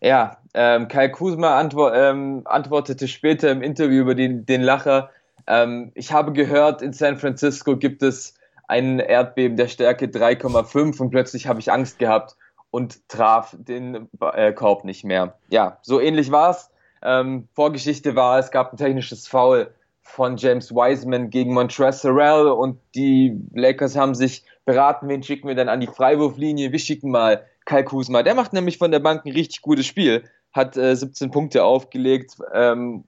Ja, 0.01 0.38
ähm, 0.55 0.88
Kai 0.88 1.09
Kuzma 1.09 1.59
antwo 1.59 1.89
ähm, 1.89 2.41
antwortete 2.45 3.07
später 3.07 3.51
im 3.51 3.62
Interview 3.62 4.01
über 4.01 4.15
den, 4.15 4.45
den 4.45 4.62
Lacher. 4.62 5.12
Ähm, 5.47 5.91
ich 5.95 6.13
habe 6.13 6.31
gehört, 6.31 6.81
in 6.81 6.93
San 6.93 7.17
Francisco 7.17 7.75
gibt 7.75 8.01
es 8.01 8.35
ein 8.67 9.00
Erdbeben 9.00 9.57
der 9.57 9.67
Stärke 9.67 10.05
3,5 10.05 11.00
und 11.01 11.12
plötzlich 11.12 11.47
habe 11.47 11.59
ich 11.59 11.71
Angst 11.71 12.00
gehabt 12.00 12.38
und 12.71 13.07
traf 13.09 13.55
den 13.57 14.09
äh, 14.33 14.53
Korb 14.53 14.85
nicht 14.85 15.03
mehr. 15.03 15.38
Ja, 15.50 15.77
so 15.81 16.00
ähnlich 16.00 16.31
war 16.31 16.51
es. 16.51 16.71
Ähm, 17.03 17.47
Vorgeschichte 17.53 18.15
war, 18.15 18.39
es 18.39 18.50
gab 18.50 18.74
ein 18.74 18.77
technisches 18.77 19.27
Foul 19.27 19.71
von 20.01 20.38
James 20.38 20.71
Wiseman 20.71 21.29
gegen 21.29 21.53
Montrezl 21.53 22.09
Harrell 22.09 22.47
und 22.47 22.79
die 22.95 23.38
Lakers 23.53 23.95
haben 23.95 24.15
sich 24.15 24.45
beraten, 24.63 25.09
wen 25.09 25.21
schicken 25.21 25.47
wir 25.47 25.55
denn 25.55 25.69
an 25.69 25.81
die 25.81 25.88
Freiwurflinie? 25.88 26.71
Wir 26.71 26.79
schicken 26.79 27.12
mal 27.12 27.45
Kai 27.65 27.83
Kusma. 27.83 28.24
Der 28.24 28.35
macht 28.35 28.53
nämlich 28.53 28.77
von 28.77 28.91
der 28.91 29.00
Bank 29.00 29.25
ein 29.25 29.31
richtig 29.31 29.62
gutes 29.62 29.85
Spiel, 29.85 30.24
hat 30.55 30.77
äh, 30.77 30.95
17 30.95 31.31
Punkte 31.31 31.65
aufgelegt, 31.65 32.38
ähm, 32.53 33.03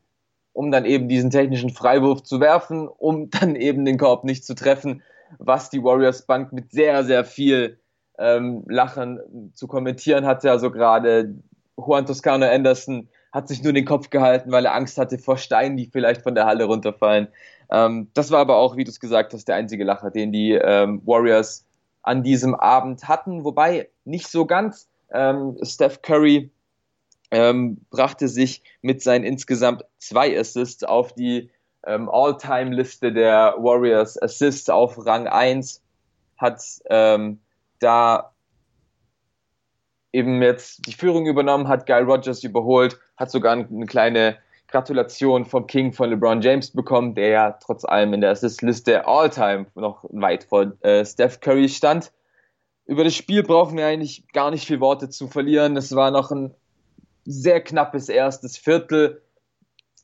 um 0.52 0.70
dann 0.70 0.86
eben 0.86 1.08
diesen 1.08 1.32
technischen 1.32 1.70
Freiwurf 1.70 2.24
zu 2.24 2.42
werfen, 2.42 2.88
um 2.90 3.30
dann 3.32 3.56
eben 3.56 3.86
den 3.86 3.98
Korb 3.98 4.26
nicht 4.26 4.46
zu 4.46 4.54
treffen, 4.54 5.02
was 5.40 5.70
die 5.70 5.84
Warriors 5.84 6.24
Bank 6.24 6.52
mit 6.52 6.72
sehr, 6.72 7.04
sehr 7.06 7.24
viel 7.24 7.80
ähm, 8.20 8.64
Lachen 8.68 9.52
zu 9.54 9.68
kommentieren 9.68 10.26
hatte. 10.26 10.52
Also 10.52 10.72
gerade 10.72 11.36
Juan 11.78 12.06
Toscano 12.06 12.46
Anderson 12.46 13.08
hat 13.32 13.48
sich 13.48 13.64
nur 13.64 13.74
den 13.74 13.86
Kopf 13.86 14.10
gehalten, 14.10 14.52
weil 14.52 14.66
er 14.66 14.74
Angst 14.74 14.98
hatte 14.98 15.18
vor 15.18 15.38
Steinen, 15.38 15.78
die 15.78 15.86
vielleicht 15.86 16.24
von 16.24 16.36
der 16.36 16.46
Halle 16.46 16.66
runterfallen. 16.66 17.28
Ähm, 17.70 18.10
das 18.14 18.32
war 18.32 18.40
aber 18.40 18.58
auch, 18.58 18.76
wie 18.76 18.84
du 18.84 18.90
es 18.90 19.00
gesagt 19.00 19.34
hast, 19.34 19.48
der 19.48 19.56
einzige 19.56 19.84
Lacher, 19.84 20.12
den 20.12 20.32
die 20.32 20.52
ähm, 20.52 21.02
Warriors 21.06 21.66
an 22.02 22.24
diesem 22.24 22.56
Abend 22.56 23.08
hatten, 23.08 23.46
wobei 23.46 23.90
nicht 24.06 24.28
so 24.28 24.46
ganz. 24.46 24.90
Ähm, 25.12 25.58
Steph 25.62 26.02
Curry 26.02 26.50
ähm, 27.32 27.86
brachte 27.90 28.28
sich 28.28 28.64
mit 28.82 29.02
seinen 29.02 29.24
insgesamt 29.24 29.84
zwei 29.98 30.38
Assists 30.40 30.84
auf 30.84 31.14
die 31.14 31.50
ähm, 31.86 32.10
All-Time-Liste 32.10 33.12
der 33.14 33.56
Warriors 33.58 34.22
Assists 34.22 34.70
auf 34.70 35.06
Rang 35.06 35.28
1, 35.28 35.82
hat 36.38 36.62
ähm, 36.90 37.40
da 37.80 38.32
eben 40.14 40.42
jetzt 40.42 40.86
die 40.88 40.94
Führung 40.94 41.26
übernommen, 41.28 41.68
hat 41.68 41.86
Guy 41.86 42.02
Rogers 42.02 42.44
überholt, 42.44 42.98
hat 43.18 43.30
sogar 43.30 43.54
eine 43.54 43.86
kleine 43.86 44.38
Gratulation 44.68 45.46
vom 45.46 45.68
King 45.68 45.94
von 45.94 46.10
LeBron 46.10 46.42
James 46.42 46.72
bekommen, 46.72 47.16
der 47.16 47.30
ja 47.30 47.52
trotz 47.52 47.86
allem 47.86 48.14
in 48.14 48.22
der 48.22 48.32
Assist-Liste 48.32 49.08
All-Time 49.08 49.68
noch 49.76 50.04
weit 50.10 50.44
vor 50.44 50.74
äh, 50.82 51.06
Steph 51.06 51.40
Curry 51.40 51.70
stand. 51.70 52.12
Über 52.86 53.04
das 53.04 53.16
Spiel 53.16 53.44
brauchen 53.44 53.78
wir 53.78 53.86
eigentlich 53.86 54.28
gar 54.34 54.52
nicht 54.52 54.66
viel 54.66 54.80
Worte 54.80 55.10
zu 55.10 55.28
verlieren. 55.28 55.78
Es 55.78 55.96
war 55.96 56.12
noch 56.12 56.32
ein 56.32 56.54
sehr 57.28 57.62
knappes 57.62 58.10
erstes 58.10 58.58
Viertel, 58.58 59.22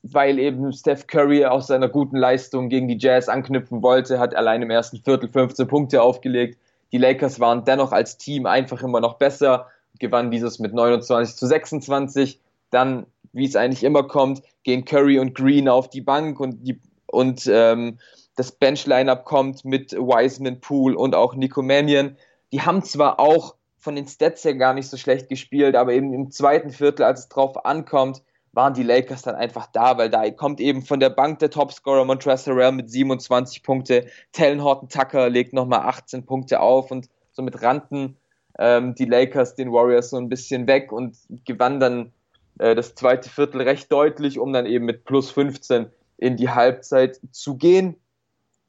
weil 0.03 0.37
eben 0.37 0.71
Steph 0.73 1.07
Curry 1.07 1.45
aus 1.45 1.67
seiner 1.67 1.87
guten 1.87 2.17
Leistung 2.17 2.69
gegen 2.69 2.87
die 2.87 2.97
Jazz 2.99 3.29
anknüpfen 3.29 3.81
wollte, 3.81 4.19
hat 4.19 4.35
allein 4.35 4.61
im 4.61 4.69
ersten 4.69 5.01
Viertel 5.01 5.29
15 5.29 5.65
Punkte 5.67 6.01
aufgelegt. 6.01 6.59
Die 6.91 6.97
Lakers 6.97 7.39
waren 7.39 7.63
dennoch 7.63 7.93
als 7.93 8.17
Team 8.17 8.45
einfach 8.45 8.83
immer 8.83 8.99
noch 8.99 9.15
besser, 9.15 9.67
gewannen 9.99 10.29
dieses 10.29 10.59
mit 10.59 10.73
29 10.73 11.35
zu 11.35 11.47
26. 11.47 12.39
Dann 12.69 13.05
wie 13.33 13.45
es 13.45 13.55
eigentlich 13.55 13.83
immer 13.83 14.03
kommt, 14.03 14.43
gehen 14.63 14.85
Curry 14.85 15.19
und 15.19 15.35
Green 15.35 15.67
auf 15.67 15.89
die 15.89 16.01
Bank 16.01 16.39
und, 16.39 16.67
die, 16.67 16.79
und 17.07 17.49
ähm, 17.51 17.97
das 18.35 18.51
Bench-Lineup 18.51 19.25
kommt 19.25 19.65
mit 19.65 19.91
Wiseman, 19.93 20.61
Poole 20.61 20.97
und 20.97 21.15
auch 21.15 21.35
Nico 21.35 21.61
Mannion. 21.61 22.15
Die 22.51 22.61
haben 22.61 22.83
zwar 22.83 23.19
auch 23.19 23.55
von 23.83 23.95
den 23.95 24.07
Stats 24.07 24.45
her 24.45 24.55
gar 24.55 24.73
nicht 24.73 24.89
so 24.89 24.95
schlecht 24.95 25.27
gespielt, 25.27 25.75
aber 25.75 25.91
eben 25.91 26.13
im 26.13 26.31
zweiten 26.31 26.71
Viertel, 26.71 27.03
als 27.03 27.21
es 27.21 27.29
drauf 27.29 27.65
ankommt, 27.65 28.21
waren 28.53 28.73
die 28.73 28.83
Lakers 28.83 29.23
dann 29.23 29.35
einfach 29.35 29.67
da, 29.67 29.97
weil 29.97 30.09
da 30.09 30.29
kommt 30.29 30.61
eben 30.61 30.83
von 30.83 30.99
der 30.99 31.09
Bank 31.09 31.39
der 31.39 31.49
Topscorer 31.49 32.05
Montrezl 32.05 32.51
Harrell 32.51 32.71
mit 32.71 32.89
27 32.89 33.61
Punkte, 33.61 34.05
Talon 34.31 34.63
Horton 34.63 34.89
Tucker 34.89 35.29
legt 35.29 35.53
nochmal 35.53 35.81
18 35.81 36.25
Punkte 36.25 36.61
auf 36.61 36.91
und 36.91 37.09
somit 37.31 37.61
rannten 37.61 38.15
ähm, 38.57 38.95
die 38.95 39.05
Lakers 39.05 39.55
den 39.55 39.71
Warriors 39.71 40.11
so 40.11 40.17
ein 40.17 40.29
bisschen 40.29 40.67
weg 40.67 40.91
und 40.91 41.17
gewannen 41.45 41.79
dann 41.79 42.13
äh, 42.59 42.75
das 42.75 42.95
zweite 42.95 43.29
Viertel 43.29 43.61
recht 43.61 43.91
deutlich, 43.91 44.39
um 44.39 44.53
dann 44.53 44.65
eben 44.65 44.85
mit 44.85 45.03
plus 45.03 45.31
15 45.31 45.87
in 46.17 46.37
die 46.37 46.49
Halbzeit 46.49 47.19
zu 47.31 47.57
gehen. 47.57 47.95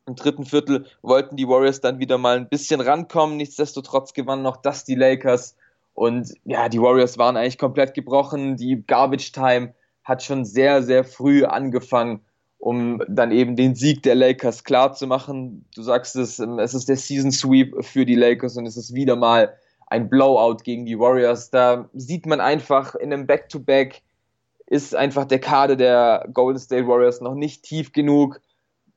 Im 0.06 0.16
dritten 0.16 0.44
Viertel 0.44 0.86
wollten 1.02 1.36
die 1.36 1.48
Warriors 1.48 1.80
dann 1.80 1.98
wieder 1.98 2.18
mal 2.18 2.36
ein 2.36 2.48
bisschen 2.48 2.80
rankommen. 2.80 3.38
Nichtsdestotrotz 3.38 4.12
gewannen 4.12 4.42
noch 4.42 4.58
das 4.58 4.84
die 4.84 4.94
Lakers. 4.94 5.56
Und 5.94 6.34
ja, 6.44 6.68
die 6.68 6.80
Warriors 6.80 7.16
waren 7.16 7.36
eigentlich 7.36 7.58
komplett 7.58 7.94
gebrochen. 7.94 8.56
Die 8.56 8.84
Garbage 8.86 9.32
Time 9.32 9.74
hat 10.02 10.22
schon 10.22 10.44
sehr, 10.44 10.82
sehr 10.82 11.04
früh 11.04 11.44
angefangen, 11.44 12.20
um 12.58 13.02
dann 13.08 13.32
eben 13.32 13.56
den 13.56 13.74
Sieg 13.74 14.02
der 14.02 14.14
Lakers 14.14 14.64
klar 14.64 14.92
zu 14.92 15.06
machen. 15.06 15.64
Du 15.74 15.82
sagst 15.82 16.16
es, 16.16 16.38
es 16.38 16.74
ist 16.74 16.88
der 16.88 16.96
Season 16.96 17.32
Sweep 17.32 17.82
für 17.82 18.04
die 18.04 18.16
Lakers 18.16 18.58
und 18.58 18.66
es 18.66 18.76
ist 18.76 18.94
wieder 18.94 19.16
mal 19.16 19.54
ein 19.86 20.10
Blowout 20.10 20.58
gegen 20.64 20.84
die 20.84 20.98
Warriors. 20.98 21.50
Da 21.50 21.88
sieht 21.94 22.26
man 22.26 22.40
einfach 22.40 22.94
in 22.94 23.12
einem 23.12 23.26
Back-to-Back 23.26 23.94
-Back 23.94 24.00
ist 24.66 24.94
einfach 24.94 25.24
der 25.24 25.40
Kader 25.40 25.76
der 25.76 26.26
Golden 26.32 26.58
State 26.58 26.86
Warriors 26.86 27.20
noch 27.20 27.34
nicht 27.34 27.62
tief 27.62 27.92
genug. 27.92 28.40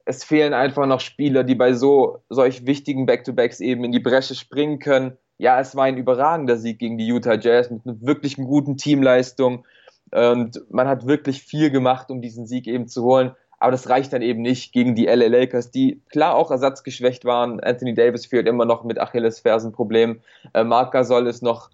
Es 0.10 0.24
fehlen 0.24 0.54
einfach 0.54 0.86
noch 0.86 1.02
Spieler, 1.02 1.44
die 1.44 1.56
bei 1.56 1.74
so 1.74 2.20
solch 2.30 2.66
wichtigen 2.66 3.06
Back-to-Backs 3.06 3.60
eben 3.60 3.84
in 3.84 3.92
die 3.92 4.00
Bresche 4.00 4.36
springen 4.36 4.80
können. 4.80 5.18
Ja, 5.38 5.60
es 5.60 5.76
war 5.76 5.84
ein 5.84 5.98
überragender 5.98 6.56
Sieg 6.56 6.80
gegen 6.80 6.98
die 6.98 7.08
Utah 7.08 7.38
Jazz 7.38 7.70
mit 7.70 7.86
einer 7.86 8.02
wirklich 8.02 8.38
guten 8.38 8.78
Teamleistung. 8.78 9.66
Und 10.12 10.64
man 10.70 10.88
hat 10.88 11.08
wirklich 11.08 11.44
viel 11.44 11.72
gemacht, 11.72 12.10
um 12.10 12.22
diesen 12.22 12.48
Sieg 12.48 12.68
eben 12.68 12.88
zu 12.88 13.04
holen. 13.04 13.36
Aber 13.60 13.72
das 13.72 13.90
reicht 13.90 14.14
dann 14.14 14.22
eben 14.22 14.42
nicht 14.42 14.72
gegen 14.72 14.96
die 14.96 15.08
LA 15.08 15.28
Lakers, 15.28 15.72
die 15.72 16.02
klar 16.10 16.36
auch 16.36 16.52
ersatzgeschwächt 16.52 17.26
waren. 17.26 17.60
Anthony 17.60 17.94
Davis 17.94 18.28
fehlt 18.28 18.48
immer 18.48 18.64
noch 18.64 18.86
mit 18.86 19.00
Achillesfersenproblemen. 19.00 20.22
Äh, 20.54 20.64
Marc 20.64 20.94
Gasol 20.94 21.28
ist 21.28 21.44
noch 21.44 21.70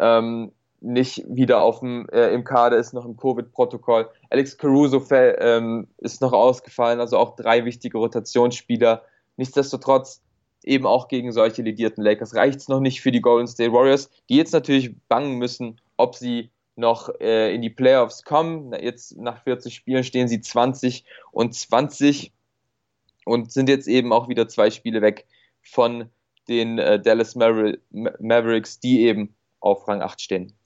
ähm, 0.00 0.50
nicht 0.80 1.24
wieder 1.28 1.62
auf 1.62 1.80
dem, 1.80 2.08
äh, 2.10 2.32
im 2.32 2.44
Kader, 2.44 2.76
ist 2.76 2.92
noch 2.92 3.04
im 3.04 3.16
Covid-Protokoll. 3.16 4.08
Alex 4.30 4.56
Caruso 4.56 5.04
ähm, 5.10 5.88
ist 5.98 6.20
noch 6.20 6.32
ausgefallen, 6.32 7.00
also 7.00 7.18
auch 7.18 7.36
drei 7.36 7.64
wichtige 7.64 7.98
Rotationsspieler. 7.98 9.02
Nichtsdestotrotz 9.36 10.22
eben 10.64 10.86
auch 10.86 11.08
gegen 11.08 11.32
solche 11.32 11.62
lidierten 11.62 12.02
Lakers 12.04 12.34
reicht 12.34 12.60
es 12.60 12.68
noch 12.68 12.80
nicht 12.80 13.00
für 13.00 13.12
die 13.12 13.20
Golden 13.20 13.48
State 13.48 13.72
Warriors, 13.72 14.10
die 14.28 14.36
jetzt 14.36 14.52
natürlich 14.52 14.94
bangen 15.08 15.38
müssen, 15.38 15.80
ob 15.96 16.14
sie 16.14 16.50
noch 16.76 17.08
äh, 17.20 17.52
in 17.54 17.62
die 17.62 17.70
Playoffs 17.70 18.22
kommen. 18.22 18.72
Jetzt 18.72 19.16
nach 19.16 19.42
40 19.42 19.74
Spielen 19.74 20.04
stehen 20.04 20.28
sie 20.28 20.40
20 20.40 21.04
und 21.32 21.54
20 21.54 22.32
und 23.24 23.52
sind 23.52 23.68
jetzt 23.68 23.88
eben 23.88 24.12
auch 24.12 24.28
wieder 24.28 24.48
zwei 24.48 24.70
Spiele 24.70 25.02
weg 25.02 25.26
von 25.62 26.08
den 26.48 26.78
äh, 26.78 27.00
Dallas 27.00 27.34
Maver 27.34 27.74
Mavericks, 27.90 28.80
die 28.80 29.02
eben 29.02 29.34
auf 29.60 29.86
Rang 29.88 30.02
8 30.02 30.20
stehen. 30.20 30.57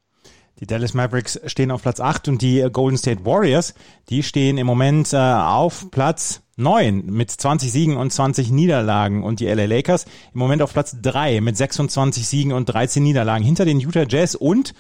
Die 0.61 0.67
Dallas 0.67 0.95
Mavericks 0.95 1.41
stehen 1.47 1.71
auf 1.71 1.83
Platz 1.83 1.99
8 2.01 2.29
und 2.29 2.43
die 2.43 2.67
Golden 2.73 2.97
State 2.97 3.25
Warriors, 3.25 3.75
die 4.11 4.23
stehen 4.23 4.59
im 4.59 4.67
Moment 4.67 5.13
äh, 5.13 5.17
auf 5.17 5.91
Platz 5.91 6.43
neun 6.57 7.07
mit 7.07 7.31
20 7.31 7.73
Siegen 7.73 7.97
und 7.97 8.13
20 8.13 8.51
Niederlagen. 8.51 9.25
Und 9.25 9.41
die 9.41 9.47
LA 9.47 9.65
Lakers 9.65 10.05
im 10.33 10.39
Moment 10.39 10.63
auf 10.63 10.73
Platz 10.73 10.97
drei 11.01 11.41
mit 11.41 11.57
26 11.57 12.27
Siegen 12.27 12.53
und 12.53 12.67
13 12.67 13.03
Niederlagen. 13.03 13.45
Hinter 13.45 13.65
den 13.65 13.81
Utah 13.81 14.05
Jazz 14.09 14.35
und 14.35 14.75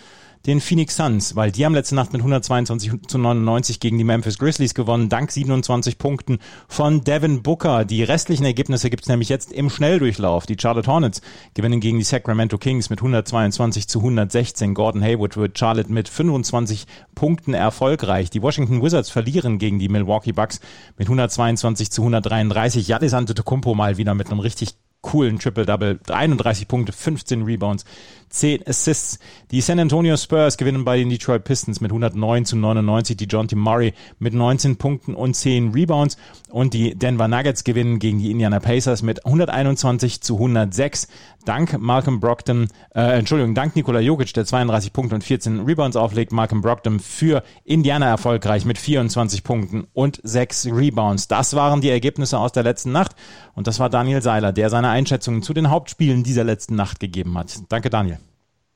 den 0.47 0.61
Phoenix 0.61 0.97
Suns, 0.97 1.37
weil 1.37 1.53
die 1.53 1.65
haben 1.65 1.75
letzte 1.75 1.95
Nacht 1.95 2.13
mit 2.13 2.21
122 2.21 2.91
zu 3.07 3.19
99 3.19 3.79
gegen 3.81 3.99
die 3.99 4.05
Memphis 4.05 4.39
Grizzlies 4.39 4.75
gewonnen, 4.75 5.09
dank 5.09 5.31
27 5.31 5.99
Punkten 5.99 6.39
von 6.69 7.05
Devin 7.05 7.43
Booker. 7.43 7.85
Die 7.85 8.03
restlichen 8.03 8.45
Ergebnisse 8.45 8.91
gibt's 8.91 9.09
nämlich 9.09 9.29
jetzt 9.29 9.53
im 9.53 9.71
Schnelldurchlauf. 9.71 10.47
Die 10.47 10.57
Charlotte 10.61 10.91
Hornets 10.91 11.23
gewinnen 11.55 11.81
gegen 11.81 11.99
die 11.99 12.05
Sacramento 12.05 12.59
Kings 12.59 12.91
mit 12.91 12.99
122 12.99 13.89
zu 13.89 14.01
116. 14.01 14.75
Gordon 14.75 15.03
Hayward 15.03 15.37
wird 15.37 15.59
Charlotte 15.59 15.93
mit 15.93 16.09
25 16.09 16.87
Punkten 17.15 17.55
erfolgreich. 17.55 18.31
Die 18.31 18.43
Washington 18.43 18.83
Wizards 18.83 19.11
verlieren 19.11 19.59
gegen 19.59 19.79
die 19.79 19.89
Milwaukee 19.89 20.33
Bucks 20.33 20.61
mit 20.99 21.07
122 21.07 21.91
zu 21.91 22.03
133. 22.03 22.87
Giannis 22.87 23.15
Antetokounmpo 23.15 23.75
mal 23.75 23.97
wieder 23.97 24.15
mit 24.15 24.31
einem 24.31 24.41
richtig 24.41 24.75
coolen 25.03 25.39
Triple-Double. 25.39 26.01
31 26.09 26.69
Punkte, 26.69 26.93
15 26.93 27.43
Rebounds, 27.43 27.85
10 28.33 28.67
Assists. 28.67 29.19
Die 29.51 29.61
San 29.61 29.79
Antonio 29.79 30.17
Spurs 30.17 30.57
gewinnen 30.57 30.85
bei 30.85 30.97
den 30.97 31.11
Detroit 31.11 31.45
Pistons 31.45 31.81
mit 31.81 31.91
109 31.91 32.45
zu 32.45 32.57
99. 32.57 33.17
Die 33.17 33.27
John 33.27 33.49
T. 33.49 33.57
Murray 33.57 33.93
mit 34.19 34.35
19 34.35 34.77
Punkten 34.77 35.15
und 35.15 35.35
10 35.35 35.73
Rebounds. 35.73 36.17
Und 36.51 36.75
die 36.75 36.95
Denver 36.95 37.29
Nuggets 37.29 37.65
gewinnen 37.65 37.99
gegen 37.99 38.19
die 38.19 38.31
Indiana 38.31 38.61
Pacers 38.61 39.03
mit 39.03 39.25
121 39.25 40.23
zu 40.23 40.35
106. 40.35 41.09
Dank 41.45 41.79
Malcolm 41.81 42.21
Brogdon, 42.21 42.69
äh, 42.95 43.19
Entschuldigung, 43.19 43.55
dank 43.55 43.75
Nikola 43.75 44.01
Jokic, 44.01 44.33
der 44.33 44.45
32 44.45 44.93
Punkte 44.93 45.17
und 45.17 45.25
14 45.25 45.61
Rebounds 45.61 45.97
auflegt. 45.97 46.33
Malcolm 46.33 46.61
Brogdon 46.61 47.01
für 47.01 47.43
Indiana 47.65 48.07
erfolgreich 48.07 48.65
mit 48.65 48.79
24 48.79 49.43
Punkten 49.43 49.87
und 49.93 50.21
6 50.23 50.69
Rebounds. 50.73 51.29
Das 51.29 51.55
waren 51.55 51.81
die 51.81 51.91
Ergebnisse 51.91 52.39
aus 52.39 52.53
der 52.53 52.63
letzten 52.63 52.93
Nacht. 52.93 53.17
Und 53.55 53.67
das 53.67 53.79
war 53.79 53.91
Daniel 53.91 54.23
Seiler, 54.23 54.53
der 54.53 54.71
seine 54.71 54.89
Einschätzungen 54.89 55.43
zu 55.43 55.53
den 55.53 55.71
Hauptspielen 55.71 56.23
dieser 56.23 56.45
letzten 56.45 56.77
Nacht 56.77 57.01
gegeben 57.01 57.37
hat. 57.37 57.59
Danke, 57.69 57.91
Daniel. 57.91 58.19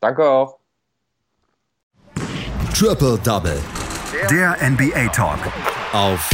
Danke 0.07 0.23
auch. 0.25 0.61
Triple 2.73 3.19
Double. 3.25 3.61
Der 4.31 4.57
NBA 4.63 5.09
Talk. 5.09 5.41
Auf 5.93 6.31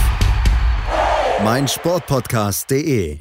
meinsportpodcast.de. 1.43 3.19